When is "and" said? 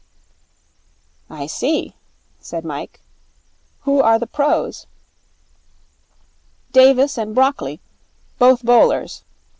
7.19-7.35